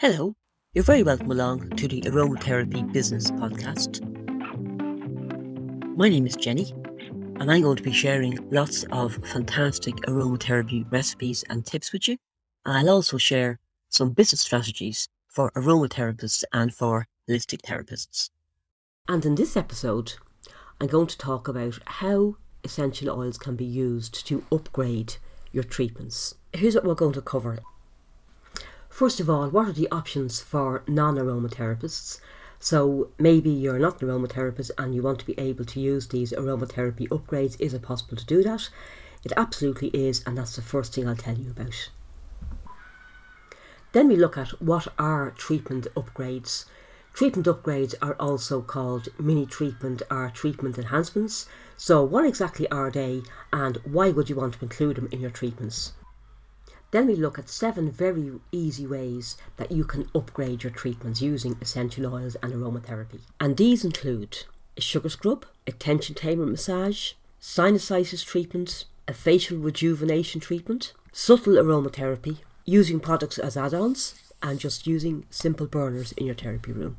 [0.00, 0.36] Hello,
[0.74, 3.98] you're very welcome along to the Aromatherapy Business Podcast.
[5.96, 6.72] My name is Jenny,
[7.40, 12.16] and I'm going to be sharing lots of fantastic aromatherapy recipes and tips with you.
[12.64, 13.58] I'll also share
[13.88, 18.30] some business strategies for aromatherapists and for holistic therapists.
[19.08, 20.12] And in this episode,
[20.80, 25.16] I'm going to talk about how essential oils can be used to upgrade
[25.50, 26.36] your treatments.
[26.52, 27.58] Here's what we're going to cover
[28.98, 32.18] First of all, what are the options for non aromatherapists?
[32.58, 36.32] So maybe you're not an aromatherapist and you want to be able to use these
[36.32, 37.54] aromatherapy upgrades.
[37.60, 38.68] Is it possible to do that?
[39.22, 41.90] It absolutely is, and that's the first thing I'll tell you about.
[43.92, 46.64] Then we look at what are treatment upgrades.
[47.14, 51.46] Treatment upgrades are also called mini treatment or treatment enhancements.
[51.76, 53.22] So, what exactly are they,
[53.52, 55.92] and why would you want to include them in your treatments?
[56.90, 61.58] Then we look at seven very easy ways that you can upgrade your treatments using
[61.60, 63.20] essential oils and aromatherapy.
[63.38, 64.44] And these include
[64.76, 72.38] a sugar scrub, a tension tamer massage, sinusitis treatment, a facial rejuvenation treatment, subtle aromatherapy,
[72.64, 76.96] using products as add ons, and just using simple burners in your therapy room.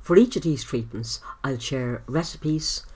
[0.00, 2.86] For each of these treatments, I'll share recipes,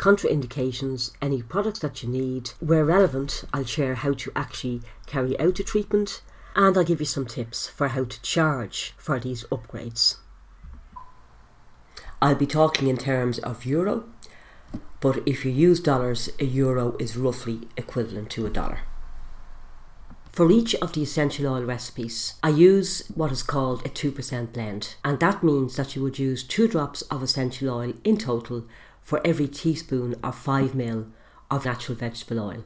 [0.00, 2.52] contraindications, any products that you need.
[2.58, 6.22] Where relevant, I'll share how to actually carry out the treatment
[6.56, 10.16] and I'll give you some tips for how to charge for these upgrades.
[12.22, 14.04] I'll be talking in terms of euro,
[15.00, 18.80] but if you use dollars, a euro is roughly equivalent to a dollar.
[20.32, 24.94] For each of the essential oil recipes, I use what is called a 2% blend,
[25.04, 28.64] and that means that you would use two drops of essential oil in total
[29.02, 31.10] for every teaspoon or 5 ml
[31.50, 32.64] of natural vegetable oil.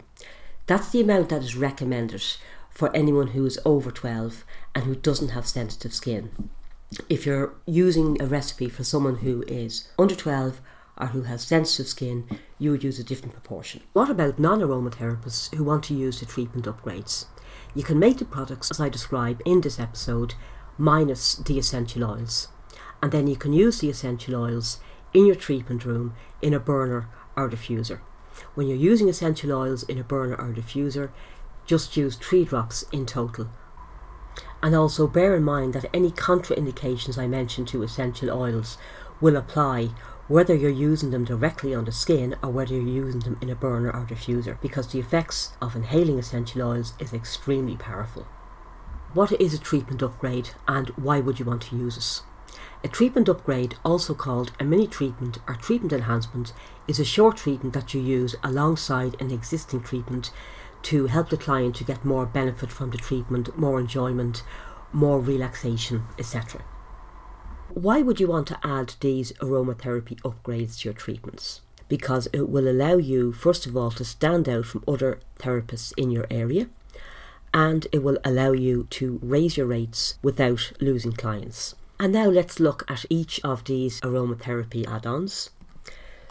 [0.66, 2.22] That's the amount that is recommended
[2.70, 6.50] for anyone who is over 12 and who doesn't have sensitive skin.
[7.08, 10.60] If you're using a recipe for someone who is under 12
[10.96, 12.26] or who has sensitive skin,
[12.58, 13.82] you would use a different proportion.
[13.92, 17.26] What about non aromatherapists who want to use the treatment upgrades?
[17.74, 20.34] You can make the products as I describe in this episode
[20.78, 22.48] minus the essential oils.
[23.02, 24.78] And then you can use the essential oils
[25.14, 28.00] in your treatment room in a burner or diffuser.
[28.54, 31.10] When you're using essential oils in a burner or diffuser,
[31.64, 33.48] just use three drops in total.
[34.62, 38.76] And also bear in mind that any contraindications I mentioned to essential oils
[39.20, 39.90] will apply
[40.26, 43.54] whether you're using them directly on the skin or whether you're using them in a
[43.54, 48.26] burner or diffuser because the effects of inhaling essential oils is extremely powerful.
[49.12, 52.33] What is a treatment upgrade and why would you want to use it?
[52.84, 56.52] A treatment upgrade, also called a mini treatment or treatment enhancement,
[56.86, 60.30] is a short treatment that you use alongside an existing treatment
[60.82, 64.42] to help the client to get more benefit from the treatment, more enjoyment,
[64.92, 66.62] more relaxation, etc.
[67.70, 71.62] Why would you want to add these aromatherapy upgrades to your treatments?
[71.88, 76.10] Because it will allow you, first of all, to stand out from other therapists in
[76.10, 76.68] your area,
[77.54, 81.74] and it will allow you to raise your rates without losing clients.
[81.98, 85.50] And now let's look at each of these aromatherapy add ons.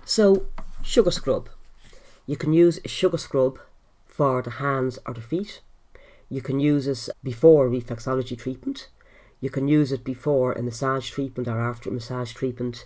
[0.05, 0.45] So,
[0.81, 1.49] sugar scrub.
[2.25, 3.59] You can use a sugar scrub
[4.05, 5.61] for the hands or the feet.
[6.29, 8.89] You can use this before reflexology treatment.
[9.39, 12.83] You can use it before a massage treatment or after a massage treatment.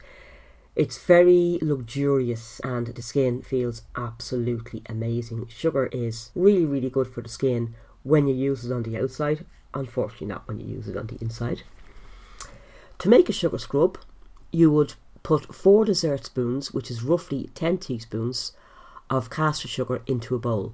[0.76, 5.48] It's very luxurious and the skin feels absolutely amazing.
[5.48, 7.74] Sugar is really, really good for the skin
[8.04, 9.46] when you use it on the outside.
[9.74, 11.64] Unfortunately, not when you use it on the inside.
[13.00, 13.98] To make a sugar scrub,
[14.52, 18.54] you would put 4 dessert spoons, which is roughly 10 teaspoons,
[19.10, 20.74] of caster sugar into a bowl.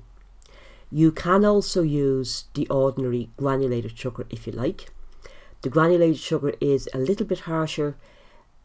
[0.92, 4.92] You can also use the ordinary granulated sugar if you like.
[5.64, 7.96] The granulated sugar is a little bit harsher.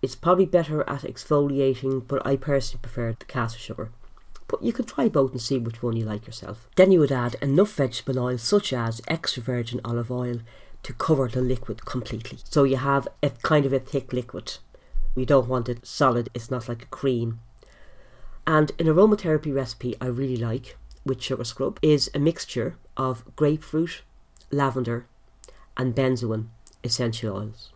[0.02, 3.90] It's probably better at exfoliating, but I personally prefer the caster sugar.
[4.46, 6.68] But you could try both and see which one you like yourself.
[6.76, 10.40] Then you would add enough vegetable oil, such as extra virgin olive oil,
[10.88, 12.38] to cover the liquid completely.
[12.44, 14.56] So you have a kind of a thick liquid.
[15.14, 17.40] We don't want it solid, it's not like a cream.
[18.46, 24.00] And an aromatherapy recipe I really like with sugar scrub is a mixture of grapefruit,
[24.50, 25.04] lavender,
[25.76, 26.46] and benzoin
[26.82, 27.70] essential oils.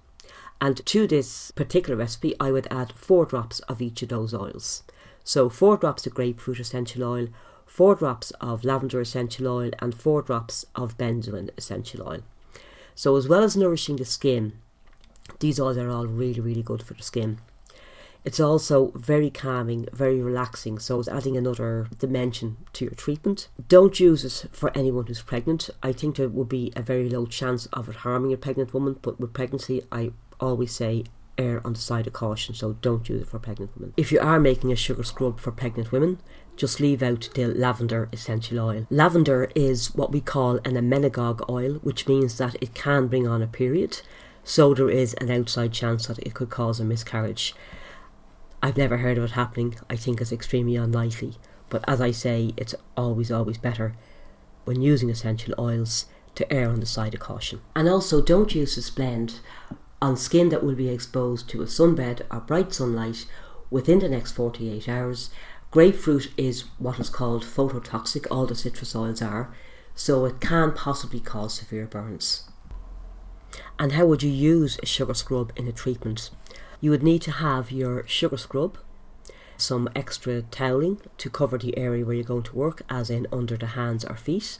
[0.59, 4.85] And to this particular recipe, I would add four drops of each of those oils.
[5.23, 7.29] So, four drops of grapefruit essential oil,
[7.67, 12.23] four drops of lavender essential oil, and four drops of benzoin essential oil.
[12.95, 14.55] So, as well as nourishing the skin,
[15.41, 17.39] these oils are all really, really good for the skin.
[18.25, 23.49] It's also very calming, very relaxing, so it's adding another dimension to your treatment.
[23.69, 25.71] Don't use it for anyone who's pregnant.
[25.83, 28.97] I think there would be a very low chance of it harming a pregnant woman,
[29.03, 31.05] but with pregnancy, I always say
[31.37, 33.95] err on the side of caution, so don't use it for pregnant women.
[33.97, 36.21] If you are making a sugar scrub for pregnant women,
[36.57, 38.87] just leave out the lavender essential oil.
[38.91, 43.43] Lavender is what we call an emmenagogue oil, which means that it can bring on
[43.43, 44.03] a period,
[44.45, 47.55] so there is an outside chance that it could cause a miscarriage.
[48.63, 49.75] I've never heard of it happening.
[49.91, 51.35] I think it's extremely unlikely.
[51.69, 53.95] But as I say, it's always, always better
[54.65, 57.61] when using essential oils to err on the side of caution.
[57.75, 59.41] And also, don't use this blend
[60.01, 63.27] on skin that will be exposed to a sunbed or bright sunlight
[63.71, 65.31] within the next 48 hours.
[65.73, 69.55] Grapefruit is what is called phototoxic, all the citrus oils are,
[69.95, 72.45] so it can possibly cause severe burns.
[73.79, 76.29] And how would you use a sugar scrub in a treatment?
[76.83, 78.77] You would need to have your sugar scrub,
[79.57, 83.57] some extra toweling to cover the area where you're going to work, as in under
[83.57, 84.59] the hands or feet,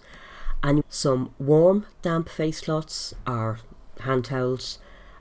[0.63, 3.59] and some warm, damp face cloths or
[4.01, 4.79] hand towels,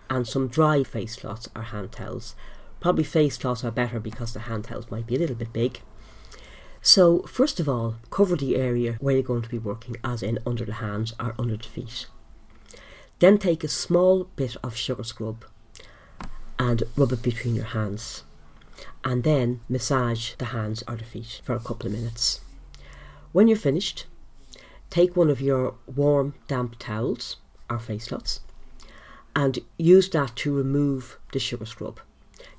[0.09, 2.33] and some dry face cloths or hand towels.
[2.81, 5.79] Probably face cloths are better because the hand towels might be a little bit big.
[6.81, 10.39] So, first of all, cover the area where you're going to be working, as in
[10.45, 12.07] under the hands or under the feet.
[13.19, 15.45] Then take a small bit of sugar scrub
[16.57, 18.23] and rub it between your hands.
[19.03, 22.41] And then massage the hands or the feet for a couple of minutes.
[23.31, 24.07] When you're finished,
[24.89, 27.37] take one of your warm, damp towels
[27.69, 28.41] or face cloths
[29.35, 31.99] and use that to remove the sugar scrub.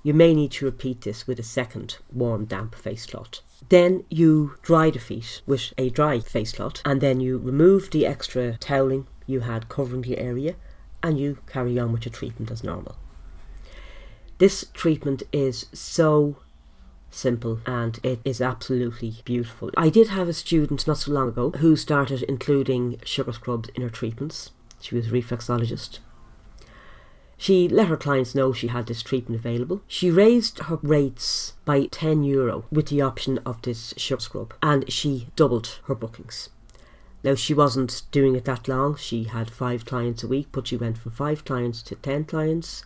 [0.03, 3.41] You may need to repeat this with a second warm, damp face cloth.
[3.69, 8.05] Then you dry the feet with a dry face cloth and then you remove the
[8.07, 10.57] extra toweling you had covering the area
[11.03, 12.97] and you carry on with your treatment as normal.
[14.39, 16.37] This treatment is so
[17.11, 19.71] simple and it is absolutely beautiful.
[19.77, 23.83] I did have a student not so long ago who started including sugar scrubs in
[23.83, 24.51] her treatments.
[24.81, 26.01] She was a reflexologist.
[27.43, 29.83] She let her clients know she had this treatment available.
[29.89, 34.89] She raised her rates by 10 euro with the option of this sugar scrub and
[34.93, 36.51] she doubled her bookings.
[37.25, 38.95] Now, she wasn't doing it that long.
[38.95, 42.85] She had five clients a week, but she went from five clients to 10 clients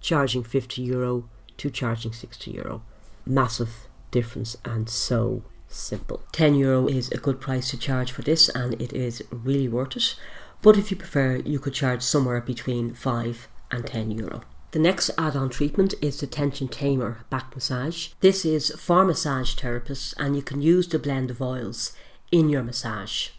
[0.00, 2.82] charging 50 euro to charging 60 euro.
[3.26, 6.22] Massive difference and so simple.
[6.30, 9.96] 10 euro is a good price to charge for this and it is really worth
[9.96, 10.14] it.
[10.62, 14.42] But if you prefer, you could charge somewhere between 5 and 10 euro.
[14.72, 18.08] The next add on treatment is the Tension Tamer back massage.
[18.20, 21.92] This is for massage therapists and you can use the blend of oils
[22.30, 23.30] in your massage.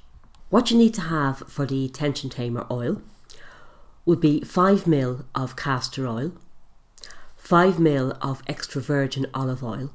[0.50, 3.02] What you need to have for the Tension Tamer oil
[4.06, 6.32] would be 5 ml of castor oil,
[7.38, 9.92] 5 ml of extra virgin olive oil,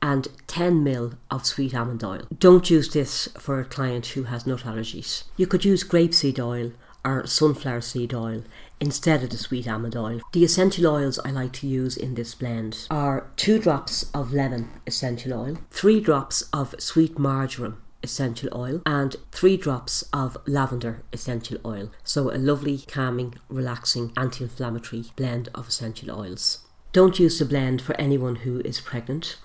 [0.00, 2.22] and 10 ml of sweet almond oil.
[2.38, 5.24] Don't use this for a client who has nut allergies.
[5.36, 6.70] You could use grapeseed oil
[7.04, 8.44] or sunflower seed oil
[8.80, 10.20] instead of the sweet almond oil.
[10.32, 14.70] The essential oils I like to use in this blend are 2 drops of lemon
[14.86, 21.58] essential oil, 3 drops of sweet marjoram essential oil and three drops of lavender essential
[21.64, 21.90] oil.
[22.04, 26.58] So, a lovely, calming, relaxing, anti inflammatory blend of essential oils.
[26.92, 29.36] Don't use the blend for anyone who is pregnant,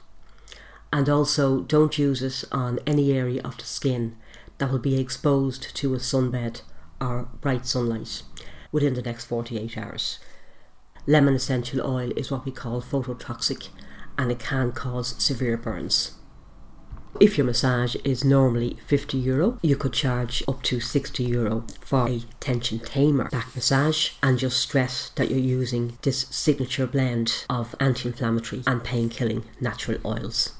[0.92, 4.16] and also don't use it on any area of the skin
[4.60, 6.62] that will be exposed to a sunbed
[7.02, 8.24] or bright sunlight
[8.74, 10.20] within the next 48 hours.
[11.08, 13.70] Lemon essential oil is what we call phototoxic
[14.18, 16.15] and it can cause severe burns.
[17.20, 22.10] If your massage is normally 50 euro, you could charge up to 60 euro for
[22.10, 27.75] a tension tamer back massage and just stress that you're using this signature blend of
[27.80, 30.53] anti inflammatory and pain killing natural oils.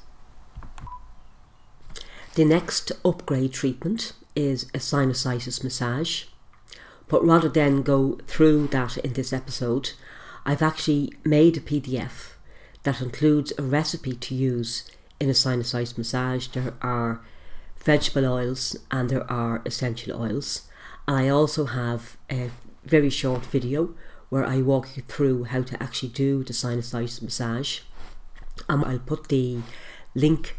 [2.34, 6.24] The next upgrade treatment is a sinusitis massage.
[7.08, 9.92] But rather than go through that in this episode,
[10.46, 12.32] I've actually made a PDF
[12.82, 17.20] that includes a recipe to use in a sinusitis massage, there are
[17.82, 20.62] vegetable oils and there are essential oils.
[21.06, 22.50] And I also have a
[22.84, 23.94] very short video
[24.28, 27.80] where I walk you through how to actually do the sinusitis massage.
[28.68, 29.58] And I'll put the
[30.14, 30.56] link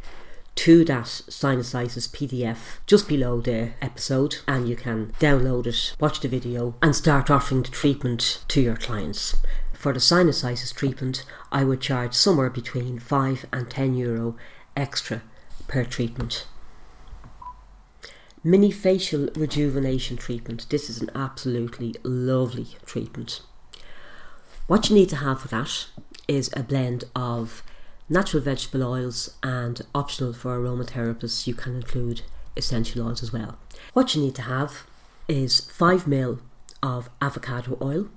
[0.56, 6.28] to that sinusitis PDF just below the episode, and you can download it, watch the
[6.28, 9.36] video, and start offering the treatment to your clients.
[9.74, 14.36] For the sinusitis treatment, I would charge somewhere between 5 and 10 euro
[14.76, 15.22] extra
[15.68, 16.48] per treatment.
[18.44, 20.68] Mini facial rejuvenation treatment.
[20.70, 23.42] This is an absolutely lovely treatment.
[24.68, 25.88] What you need to have for that
[26.28, 27.64] is a blend of
[28.10, 32.22] natural vegetable oils and optional for aromatherapists, you can include
[32.56, 33.58] essential oils as well.
[33.94, 34.86] What you need to have
[35.28, 36.40] is 5 ml
[36.84, 38.10] of avocado oil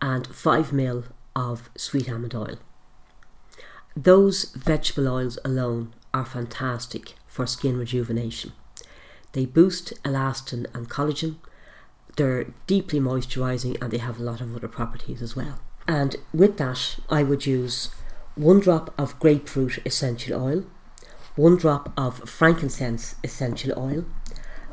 [0.00, 2.58] and 5 ml of sweet almond oil.
[3.96, 8.52] Those vegetable oils alone are fantastic for skin rejuvenation.
[9.32, 11.36] They boost elastin and collagen.
[12.16, 15.60] They're deeply moisturizing and they have a lot of other properties as well.
[15.86, 17.90] And with that, I would use
[18.38, 20.64] one drop of grapefruit essential oil,
[21.34, 24.04] one drop of frankincense essential oil,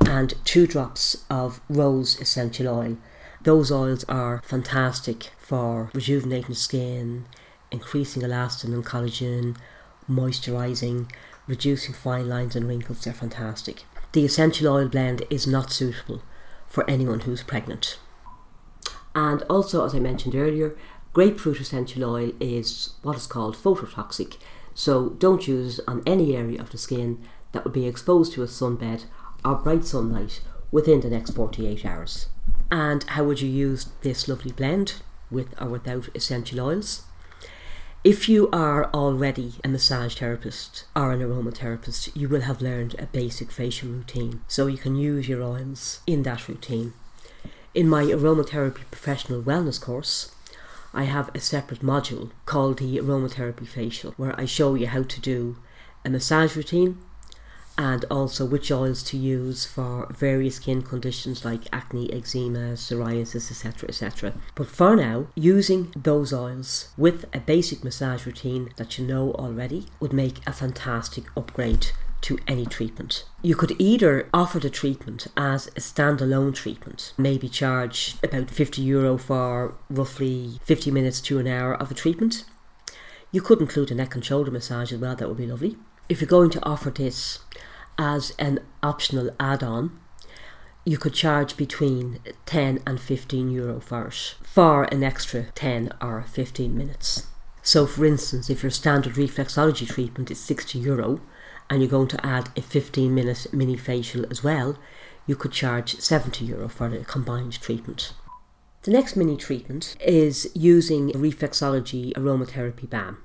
[0.05, 2.97] and two drops of rose essential oil.
[3.41, 7.25] Those oils are fantastic for rejuvenating skin,
[7.71, 9.57] increasing elastin and collagen,
[10.09, 11.09] moisturizing,
[11.47, 13.03] reducing fine lines and wrinkles.
[13.03, 13.83] They're fantastic.
[14.11, 16.21] The essential oil blend is not suitable
[16.67, 17.97] for anyone who's pregnant.
[19.15, 20.75] And also, as I mentioned earlier,
[21.15, 24.35] grapefruit essential oil is what is called phototoxic,
[24.73, 27.17] so don't use it on any area of the skin
[27.53, 29.05] that would be exposed to a sunbed
[29.45, 30.41] or bright sunlight
[30.73, 32.27] within the next 48 hours.
[32.69, 34.95] And how would you use this lovely blend
[35.31, 37.03] with or without essential oils?
[38.03, 43.05] If you are already a massage therapist or an aromatherapist, you will have learned a
[43.05, 46.91] basic facial routine, so you can use your oils in that routine.
[47.73, 50.34] In my aromatherapy professional wellness course,
[50.95, 55.21] I have a separate module called the aromatherapy facial, where I show you how to
[55.21, 55.57] do
[56.05, 56.97] a massage routine
[57.77, 63.89] and also which oils to use for various skin conditions like acne, eczema, psoriasis, etc.
[63.89, 64.33] etc.
[64.55, 69.87] But for now, using those oils with a basic massage routine that you know already
[69.99, 71.87] would make a fantastic upgrade
[72.25, 73.23] to any treatment.
[73.43, 79.15] You could either offer the treatment as a standalone treatment, maybe charge about 50 euro
[79.17, 82.45] for roughly 50 minutes to an hour of a treatment.
[83.31, 85.77] You could include a neck and shoulder massage as well, that would be lovely.
[86.09, 87.39] If you're going to offer this
[87.99, 89.99] as an optional add on,
[90.83, 94.09] you could charge between 10 and 15 euro for
[94.43, 97.27] for an extra 10 or 15 minutes.
[97.61, 101.21] So, for instance, if your standard reflexology treatment is 60 euro
[101.69, 104.77] and you're going to add a 15 minute mini facial as well,
[105.27, 108.13] you could charge 70 euro for the combined treatment.
[108.83, 113.17] The next mini treatment is using reflexology aromatherapy balm.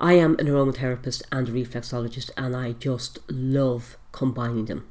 [0.00, 4.88] I am an aromatherapist and a reflexologist, and I just love combining them.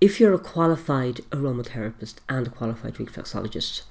[0.00, 3.82] If you're a qualified aromatherapist and a qualified reflexologist,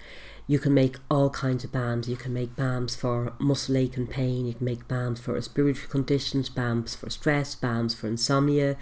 [0.51, 2.10] you can make all kinds of balms.
[2.10, 5.88] You can make balms for muscle ache and pain, you can make balms for respiratory
[5.88, 8.75] conditions, balms for stress, balms for insomnia,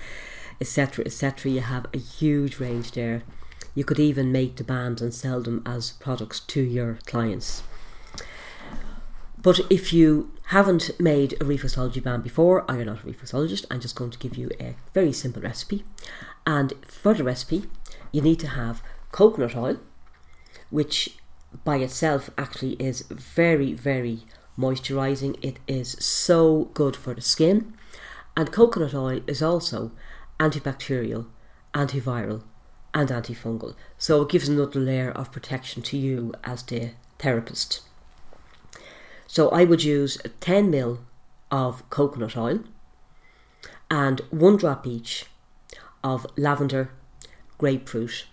[0.59, 1.05] etc.
[1.05, 1.51] etc.
[1.51, 3.21] You have a huge range there.
[3.75, 7.61] You could even make the balms and sell them as products to your clients.
[9.39, 13.79] But if you haven't made a reflexology balm before, or you're not a reflexologist, I'm
[13.79, 15.85] just going to give you a very simple recipe.
[16.47, 17.65] And for the recipe,
[18.11, 19.77] you need to have coconut oil,
[20.71, 21.18] which
[21.63, 24.24] by itself actually is very, very
[24.58, 25.38] moisturizing.
[25.41, 27.74] It is so good for the skin.
[28.36, 29.91] And coconut oil is also
[30.39, 31.27] antibacterial,
[31.74, 32.44] antiviral,
[32.94, 33.75] and antifungal.
[33.98, 37.82] So it gives another layer of protection to you as the therapist.
[39.27, 41.00] So I would use 10 ml
[41.51, 42.63] of coconut oil
[43.91, 45.25] and one drop each
[46.03, 46.91] of lavender,
[47.58, 48.25] grapefruit,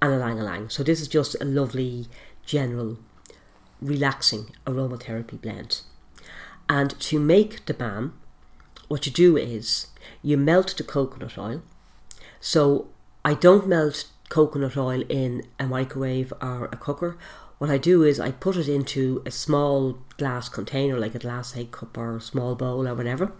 [0.00, 0.68] and ylang ylang.
[0.68, 2.06] So this is just a lovely,
[2.46, 2.98] general,
[3.80, 5.80] relaxing aromatherapy blend.
[6.68, 8.18] And to make the balm,
[8.88, 9.88] what you do is
[10.22, 11.62] you melt the coconut oil.
[12.40, 12.88] So
[13.24, 17.16] I don't melt coconut oil in a microwave or a cooker.
[17.58, 21.56] What I do is I put it into a small glass container, like a glass
[21.56, 23.32] egg cup or a small bowl or whatever,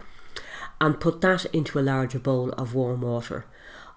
[0.81, 3.47] and put that into a larger bowl of warm water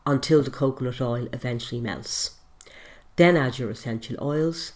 [0.06, 2.32] until the coconut oil eventually melts.
[3.16, 4.74] Then add your essential oils,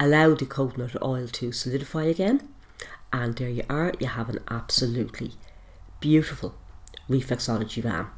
[0.00, 2.48] allow the coconut oil to solidify again,
[3.12, 5.32] and there you are, you have an absolutely
[6.00, 6.54] beautiful
[7.08, 8.10] reflexology balm.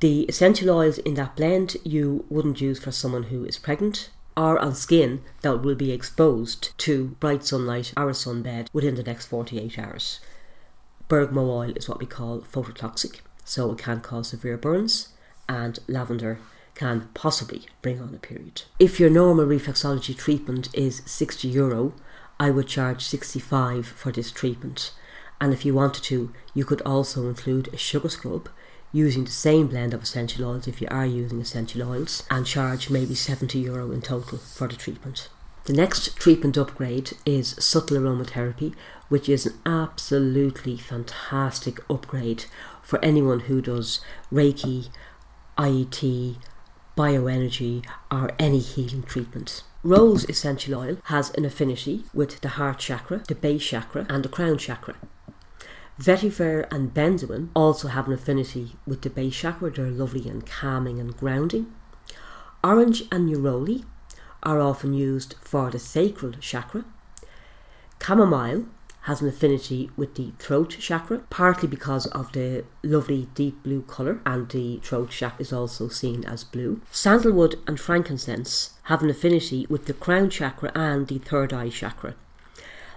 [0.00, 4.58] The essential oils in that blend you wouldn't use for someone who is pregnant or
[4.58, 9.26] on skin that will be exposed to bright sunlight or a sunbed within the next
[9.26, 10.18] 48 hours.
[11.06, 15.08] Bergamot oil is what we call phototoxic, so it can cause severe burns,
[15.48, 16.40] and lavender
[16.74, 18.62] can possibly bring on a period.
[18.78, 21.94] If your normal reflexology treatment is 60 euro,
[22.40, 24.92] I would charge 65 for this treatment.
[25.40, 28.48] And if you wanted to, you could also include a sugar scrub
[28.92, 32.90] using the same blend of essential oils if you are using essential oils and charge
[32.90, 35.28] maybe 70 euro in total for the treatment.
[35.64, 38.74] The next treatment upgrade is subtle aromatherapy,
[39.08, 42.46] which is an absolutely fantastic upgrade
[42.82, 44.00] for anyone who does
[44.32, 44.88] Reiki,
[45.56, 46.36] IET,
[46.96, 49.62] bioenergy, or any healing treatment.
[49.82, 54.28] Rose essential oil has an affinity with the heart chakra, the base chakra, and the
[54.28, 54.94] crown chakra.
[56.00, 59.70] Vetiver and benzoin also have an affinity with the base chakra.
[59.70, 61.72] They're lovely and calming and grounding.
[62.64, 63.84] Orange and neroli
[64.42, 66.84] are often used for the sacral chakra.
[68.00, 68.66] Chamomile
[69.02, 74.20] has an affinity with the throat chakra, partly because of the lovely deep blue colour,
[74.24, 76.80] and the throat chakra is also seen as blue.
[76.90, 82.14] Sandalwood and frankincense have an affinity with the crown chakra and the third eye chakra.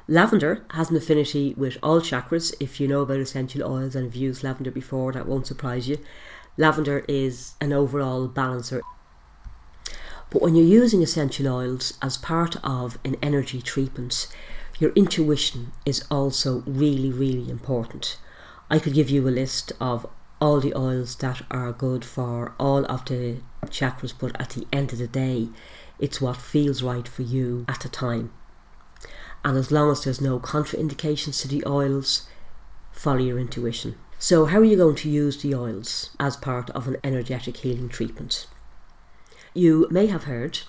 [0.08, 2.54] Lavender has an affinity with all chakras.
[2.60, 5.98] If you know about essential oils and have used lavender before, that won't surprise you.
[6.58, 8.82] Lavender is an overall balancer.
[10.30, 14.28] But when you're using essential oils as part of an energy treatment,
[14.80, 18.18] your intuition is also really, really important.
[18.70, 20.06] I could give you a list of
[20.42, 24.92] all the oils that are good for all of the chakras, but at the end
[24.92, 25.50] of the day,
[26.00, 28.32] it's what feels right for you at the time.
[29.44, 32.28] And as long as there's no contraindications to the oils,
[32.92, 33.96] follow your intuition.
[34.18, 37.90] So, how are you going to use the oils as part of an energetic healing
[37.90, 38.48] treatment?
[39.54, 40.60] You may have heard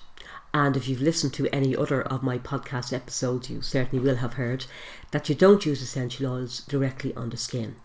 [0.57, 4.33] and if you've listened to any other of my podcast episodes, you certainly will have
[4.33, 4.65] heard
[5.11, 7.75] that you don't use essential oils directly on the skin.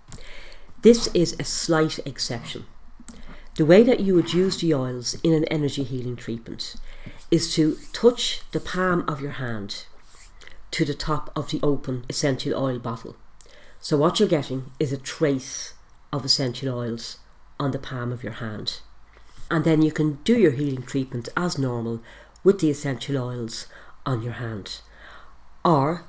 [0.81, 2.65] This is a slight exception.
[3.57, 6.77] The way that you would use the oils in an energy healing treatment
[7.31, 9.85] is to touch the palm of your hand
[10.71, 13.17] to the top of the open essential oil bottle.
[13.81, 15.75] So, what you're getting is a trace
[16.11, 17.19] of essential oils
[17.61, 18.81] on the palm of your hand.
[19.51, 22.01] And then you can do your healing treatment as normal
[22.45, 23.67] with the essential oils
[24.05, 24.81] on your hand.
[25.65, 26.05] Or,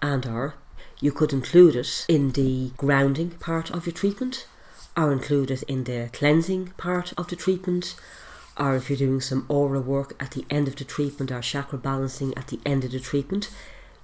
[0.00, 0.54] and or,
[1.00, 4.46] you could include it in the grounding part of your treatment,
[4.96, 7.94] or include it in the cleansing part of the treatment,
[8.58, 11.78] or if you're doing some aura work at the end of the treatment or chakra
[11.78, 13.50] balancing at the end of the treatment,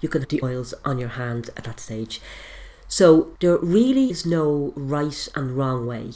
[0.00, 2.20] you can have the oils on your hand at that stage.
[2.86, 6.12] So there really is no right and wrong way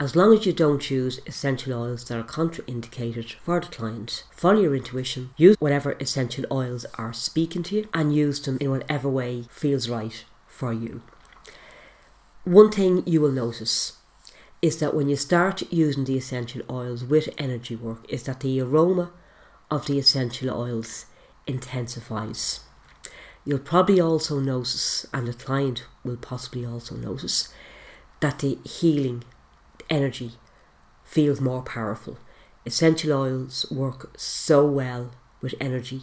[0.00, 4.62] as long as you don't use essential oils that are contraindicated for the client, follow
[4.62, 9.10] your intuition, use whatever essential oils are speaking to you, and use them in whatever
[9.10, 11.02] way feels right for you.
[12.44, 13.98] One thing you will notice
[14.62, 18.58] is that when you start using the essential oils with energy work, is that the
[18.58, 19.10] aroma
[19.70, 21.04] of the essential oils
[21.46, 22.60] intensifies.
[23.44, 27.52] You'll probably also notice, and the client will possibly also notice,
[28.20, 29.24] that the healing
[29.88, 30.32] energy
[31.04, 32.18] feels more powerful.
[32.66, 36.02] Essential oils work so well with energy.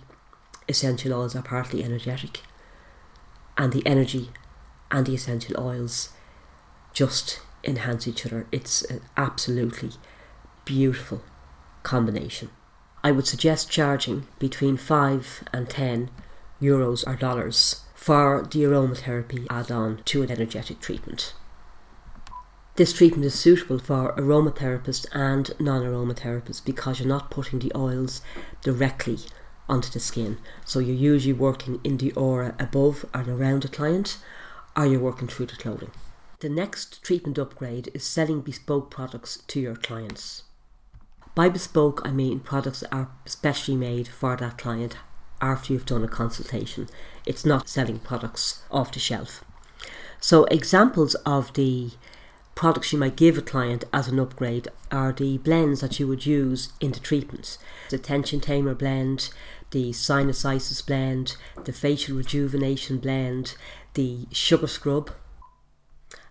[0.68, 2.42] Essential oils are partly energetic,
[3.58, 4.30] and the energy
[4.92, 6.10] and the essential oils
[6.94, 8.48] just enhance each other.
[8.52, 9.92] It's an absolutely
[10.66, 11.22] beautiful
[11.84, 12.50] combination.
[13.04, 16.10] I would suggest charging between 5 and 10
[16.62, 21.34] euros or dollars for the aromatherapy add on to an energetic treatment.
[22.78, 28.22] This treatment is suitable for aromatherapists and non aromatherapists because you're not putting the oils
[28.62, 29.18] directly
[29.68, 30.38] onto the skin.
[30.64, 34.20] So you're usually working in the aura above and around the client,
[34.76, 35.90] or you're working through the clothing.
[36.40, 40.44] The next treatment upgrade is selling bespoke products to your clients.
[41.34, 44.98] By bespoke, I mean products that are specially made for that client
[45.42, 46.90] after you've done a consultation.
[47.26, 49.44] It's not selling products off the shelf.
[50.20, 51.92] So, examples of the
[52.58, 56.26] products you might give a client as an upgrade are the blends that you would
[56.26, 57.60] use in the treatments.
[57.92, 59.30] The tension tamer blend,
[59.70, 63.54] the sinusitis blend, the facial rejuvenation blend,
[63.94, 65.12] the sugar scrub.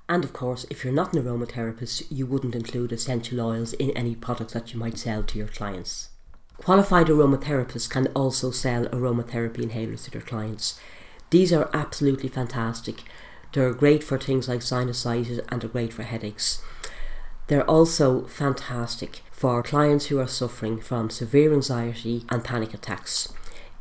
[0.08, 4.16] And of course, if you're not an aromatherapist, you wouldn't include essential oils in any
[4.16, 6.08] products that you might sell to your clients.
[6.56, 10.80] Qualified aromatherapists can also sell aromatherapy inhalers to their clients.
[11.30, 13.02] These are absolutely fantastic
[13.52, 16.62] they're great for things like sinusitis and they're great for headaches.
[17.48, 23.32] They're also fantastic for clients who are suffering from severe anxiety and panic attacks.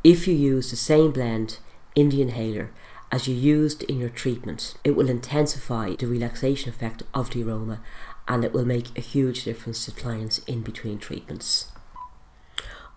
[0.04, 1.58] If you use the same blend
[1.94, 2.70] in the inhaler
[3.10, 7.80] as you used in your treatment, it will intensify the relaxation effect of the aroma
[8.28, 11.72] and it will make a huge difference to clients in between treatments.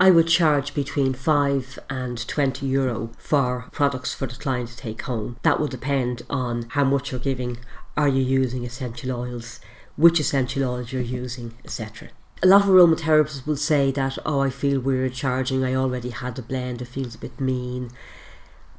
[0.02, 5.02] I would charge between 5 and 20 euro for products for the client to take
[5.02, 5.36] home.
[5.44, 7.58] That will depend on how much you're giving,
[7.98, 9.60] are you using essential oils,
[9.98, 12.12] which essential oils you're using, etc.
[12.42, 16.38] A lot of aromatherapists will say that, oh, I feel weird charging, I already had
[16.38, 17.90] the blend, it feels a bit mean.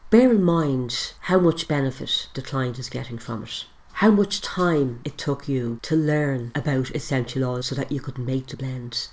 [0.09, 3.67] Bear in mind how much benefit the client is getting from it.
[3.93, 8.17] How much time it took you to learn about essential oils so that you could
[8.17, 9.11] make the blends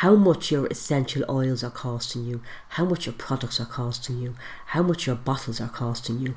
[0.00, 4.34] how much your essential oils are costing you, how much your products are costing you,
[4.66, 6.34] how much your bottles are costing you.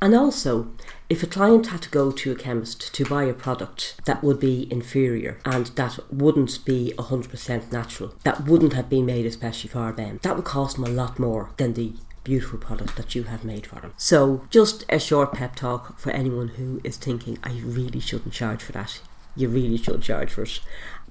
[0.00, 0.68] And also,
[1.10, 4.40] if a client had to go to a chemist to buy a product that would
[4.40, 9.92] be inferior and that wouldn't be 100% natural, that wouldn't have been made especially for
[9.92, 11.92] them, that would cost them a lot more than the
[12.24, 13.92] beautiful product that you have made for them.
[13.98, 18.62] So, just a short pep talk for anyone who is thinking, I really shouldn't charge
[18.62, 19.00] for that.
[19.36, 20.60] You really should charge for it.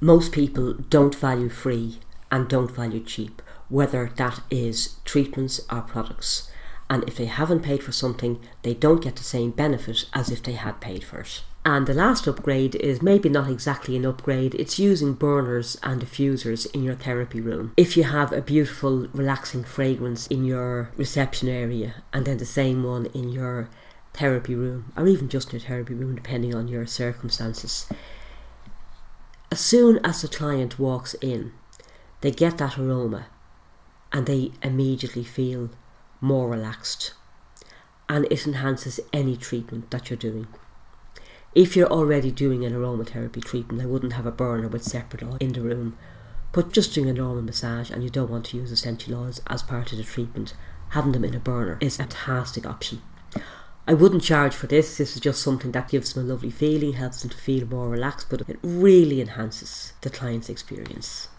[0.02, 6.52] Most people don't value free and don't value cheap, whether that is treatments or products
[6.92, 10.44] and if they haven't paid for something, they don't get the same benefit as if
[10.44, 11.42] they had paid for it.
[11.64, 16.70] And the last upgrade is maybe not exactly an upgrade, it's using burners and diffusers
[16.74, 17.72] in your therapy room.
[17.78, 22.84] If you have a beautiful, relaxing fragrance in your reception area and then the same
[22.84, 23.70] one in your
[24.14, 27.88] therapy room, or even just in your therapy room, depending on your circumstances,
[29.52, 31.52] as soon as the client walks in,
[32.22, 33.28] they get that aroma
[34.14, 35.70] and they immediately feel
[36.22, 37.14] more relaxed
[38.08, 40.48] and it enhances any treatment that you're doing.
[41.54, 45.38] If you're already doing an aromatherapy treatment, I wouldn't have a burner with separate oil
[45.40, 45.98] in the room.
[46.54, 49.64] But just doing a normal massage and you don't want to use essential oils as
[49.64, 50.54] part of the treatment,
[50.90, 53.02] having them in a burner is a fantastic option.
[53.88, 56.94] I wouldn't charge for this, this is just something that gives them a lovely feeling,
[56.94, 61.30] helps them to feel more relaxed, but it really enhances the client's experience.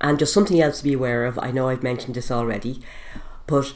[0.00, 2.80] And just something else to be aware of, I know I've mentioned this already,
[3.46, 3.74] but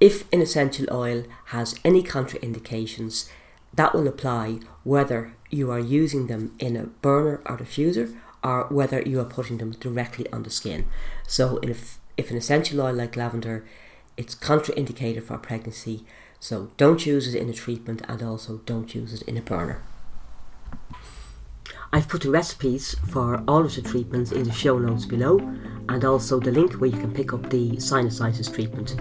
[0.00, 3.30] if an essential oil has any contraindications,
[3.72, 9.00] that will apply whether you are using them in a burner or diffuser or whether
[9.02, 10.88] you are putting them directly on the skin.
[11.26, 13.64] So if, if an essential oil like lavender,
[14.16, 16.04] it's contraindicated for pregnancy,
[16.42, 19.80] so don't use it in a treatment and also don't use it in a burner.
[21.92, 25.38] I've put the recipes for all of the treatments in the show notes below
[25.88, 29.00] and also the link where you can pick up the sinusitis treatment.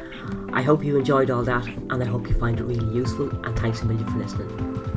[0.53, 3.57] I hope you enjoyed all that and I hope you find it really useful and
[3.57, 4.90] thanks a million for listening.